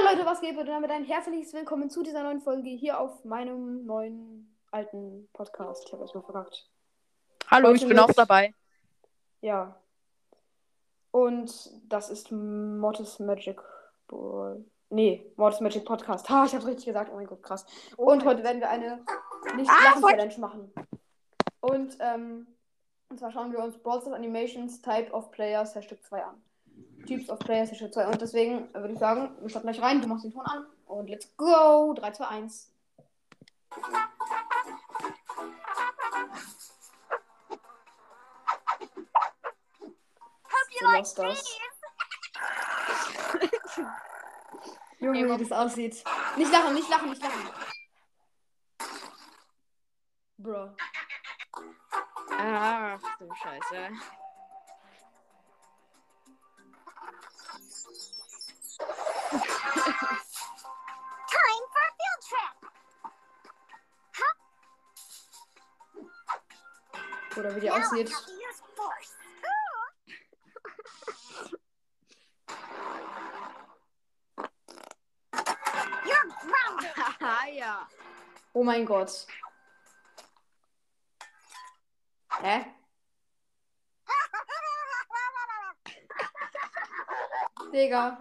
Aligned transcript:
Moin 0.00 0.14
Leute, 0.16 0.26
was 0.26 0.40
geht? 0.40 0.56
Und 0.56 0.66
damit 0.66 0.90
ein 0.90 1.04
herzliches 1.04 1.52
Willkommen 1.54 1.90
zu 1.90 2.02
dieser 2.02 2.22
neuen 2.22 2.40
Folge 2.40 2.68
hier 2.70 3.00
auf 3.00 3.24
meinem 3.24 3.84
neuen 3.84 4.56
alten 4.70 5.28
Podcast. 5.32 5.84
Ich 5.86 5.92
habe 5.92 6.02
erstmal 6.02 6.22
verkackt. 6.22 6.68
Hallo, 7.48 7.68
Heute 7.68 7.76
ich 7.78 7.80
bin 7.88 7.96
mit- 7.96 7.98
auch 8.00 8.12
dabei. 8.12 8.54
Ja. 9.40 9.80
Und 11.10 11.70
das 11.88 12.10
ist 12.10 12.30
Mortis 12.30 13.18
Magic 13.18 13.60
Ball. 14.06 14.64
Nee, 14.90 15.32
Mortis 15.36 15.60
Magic 15.60 15.84
Podcast. 15.84 16.28
Ha, 16.28 16.44
ich 16.44 16.54
hab's 16.54 16.66
richtig 16.66 16.86
gesagt. 16.86 17.10
Oh 17.12 17.16
mein 17.16 17.26
Gott, 17.26 17.42
krass. 17.42 17.66
Und 17.96 18.24
heute 18.24 18.44
werden 18.44 18.60
wir 18.60 18.68
eine 18.68 19.04
nicht 19.56 19.70
Ah, 19.70 19.84
lachen 19.84 20.00
fuck. 20.02 20.10
Challenge 20.10 20.38
machen. 20.38 20.72
Und, 21.60 21.96
ähm, 22.00 22.46
und 23.08 23.18
zwar 23.18 23.32
schauen 23.32 23.52
wir 23.52 23.58
uns 23.60 23.76
Brawl 23.78 24.00
Stars 24.00 24.14
Animations 24.14 24.80
Type 24.80 25.10
of 25.12 25.30
Players 25.32 25.74
Hashtag 25.74 26.02
2 26.04 26.24
an. 26.24 26.42
Of 27.10 27.38
Players 27.38 27.70
Hashtag 27.70 27.92
2. 27.92 28.06
Und 28.08 28.20
deswegen 28.20 28.72
würde 28.74 28.92
ich 28.92 28.98
sagen, 28.98 29.30
wir 29.40 29.48
starten 29.48 29.68
gleich 29.68 29.80
rein. 29.82 30.02
Du 30.02 30.08
machst 30.08 30.24
den 30.24 30.32
Ton 30.32 30.44
an. 30.44 30.66
Und 30.86 31.08
let's 31.08 31.34
go. 31.36 31.94
3, 31.94 32.10
2, 32.12 32.26
1. 32.26 32.70
So 40.80 40.86
lost 40.86 41.18
das. 41.18 41.58
Junge, 45.00 45.24
wie 45.24 45.44
das 45.44 45.52
aussieht. 45.52 46.04
Nicht 46.36 46.52
lachen, 46.52 46.74
nicht 46.74 46.90
lachen, 46.90 47.08
nicht 47.10 47.22
lachen. 47.22 47.48
Bro. 50.36 50.76
Ach 52.30 53.00
du 53.18 53.34
Scheiße. 53.34 53.90
Oder 67.38 67.54
wie 67.54 67.60
die 67.60 67.70
aussieht. 67.70 68.10
ja. 77.52 77.88
Oh 78.52 78.64
mein 78.64 78.84
Gott. 78.84 79.26
Hä? 82.40 82.74
Digga. 87.72 88.18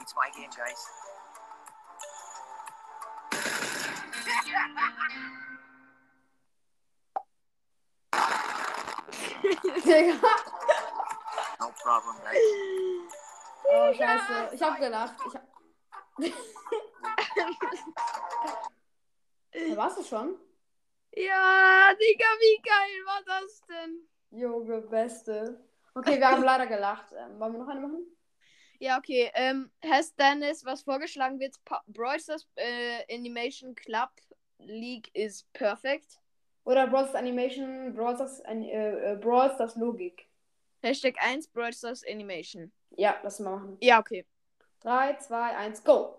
It's 0.00 0.14
my 0.14 0.30
game, 0.34 0.50
guys. 0.56 0.88
Digga. 9.84 10.14
No 11.60 11.72
problem, 11.82 12.16
guys. 12.22 12.38
Oh, 13.70 13.92
scheiße. 13.92 14.54
Ich 14.54 14.62
hab 14.62 14.78
gelacht. 14.78 15.14
Ich 15.26 15.34
hab... 15.34 15.48
Da 19.50 19.76
warst 19.76 19.98
du 19.98 20.04
schon? 20.04 20.38
Ja, 21.12 21.92
Digga, 21.94 22.26
wie 22.38 22.62
geil 22.62 23.04
war 23.06 23.22
das 23.26 23.62
denn? 23.66 24.08
Junge, 24.30 24.82
beste. 24.82 25.64
Okay, 25.94 26.18
wir 26.18 26.30
haben 26.30 26.44
leider 26.44 26.66
gelacht. 26.66 27.12
Ähm, 27.12 27.40
wollen 27.40 27.54
wir 27.54 27.58
noch 27.60 27.68
eine 27.68 27.80
machen? 27.80 28.06
Ja, 28.78 28.98
okay. 28.98 29.30
Ähm, 29.34 29.70
Has 29.84 30.14
Dennis, 30.14 30.64
was 30.64 30.82
vorgeschlagen 30.82 31.40
wird? 31.40 31.56
Brawl 31.88 32.20
Stars 32.20 32.46
äh, 32.54 33.02
Animation 33.12 33.74
Club 33.74 34.10
League 34.58 35.10
is 35.14 35.44
perfect. 35.52 36.20
Oder 36.68 36.86
Brawl 36.86 37.04
Stars 37.04 37.14
Animation, 37.14 37.94
Brawl 37.94 38.14
Stars, 38.14 38.40
äh, 38.40 39.12
äh, 39.12 39.16
Brawl 39.16 39.50
Stars 39.54 39.74
Logik. 39.76 40.28
Hashtag 40.82 41.16
1 41.18 41.48
Brawl 41.48 41.72
Stars 41.72 42.04
Animation. 42.06 42.70
Ja, 42.90 43.18
lass 43.22 43.40
mal 43.40 43.56
machen. 43.56 43.78
Ja, 43.80 43.98
okay. 43.98 44.26
3, 44.80 45.14
2, 45.14 45.56
1, 45.56 45.82
go! 45.82 46.18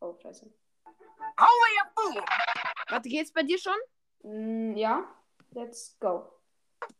Oh, 0.00 0.16
scheiße. 0.20 0.52
Only 1.38 1.78
a 1.80 1.92
fool! 1.94 2.24
Warte, 2.88 3.08
geht's 3.08 3.32
bei 3.32 3.44
dir 3.44 3.58
schon? 3.58 3.78
Mm, 4.24 4.76
ja, 4.76 5.04
let's 5.52 5.96
go. 6.00 6.32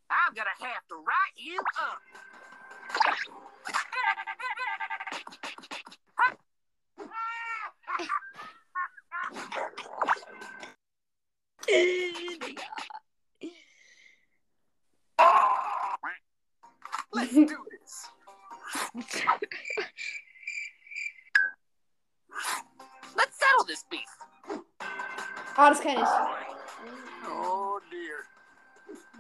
I'm 0.08 0.32
gonna 0.32 0.54
have 0.60 0.86
to 0.86 0.94
write 1.02 1.34
you 1.34 1.58
up. 1.76 2.00
Let's 17.14 17.34
do 17.34 17.46
this. 17.70 18.08
Let's 23.16 23.38
settle 23.38 23.64
this 23.66 23.84
beef. 23.90 24.00
Kenne 25.80 26.02
ich. 26.02 26.08
Oh 27.26 27.80
dear. 27.90 28.26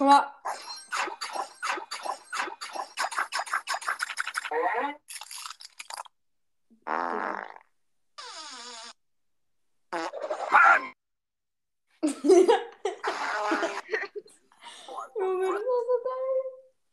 Guck 0.00 0.08
mal. 0.08 0.24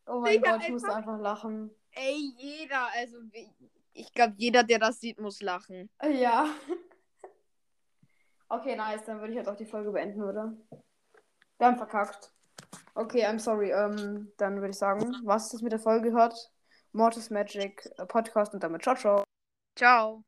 Oh 0.06 0.20
mein 0.22 0.34
Digga, 0.34 0.52
Gott, 0.54 0.64
ich 0.64 0.70
musste 0.70 0.88
einfach- 0.94 1.14
einfach 1.14 1.20
lachen. 1.20 1.72
Ey, 1.92 2.34
jeder, 2.38 2.88
also 2.94 3.18
ich 3.94 4.14
glaube, 4.14 4.34
jeder, 4.38 4.64
der 4.64 4.80
das 4.80 5.00
sieht, 5.00 5.20
muss 5.20 5.42
lachen. 5.42 5.90
Ja. 6.04 6.48
Okay, 8.50 8.78
nice. 8.78 9.04
Dann 9.04 9.20
würde 9.20 9.34
ich 9.34 9.36
jetzt 9.36 9.50
auch 9.50 9.58
die 9.58 9.66
Folge 9.66 9.92
beenden, 9.92 10.24
oder? 10.24 10.56
Wir 11.58 11.68
haben 11.68 11.76
verkackt. 11.76 12.32
Okay, 12.98 13.24
I'm 13.24 13.38
sorry. 13.38 13.70
Ähm, 13.72 14.32
dann 14.38 14.56
würde 14.56 14.72
ich 14.72 14.78
sagen, 14.78 15.16
was 15.24 15.50
das 15.50 15.62
mit 15.62 15.72
der 15.72 15.80
Folge 15.80 16.10
gehört? 16.10 16.52
Mortis 16.94 17.30
Magic 17.30 17.88
Podcast 18.08 18.56
und 18.56 18.64
damit 18.64 18.82
ciao, 18.82 18.96
ciao. 18.96 19.24
Ciao. 19.76 20.27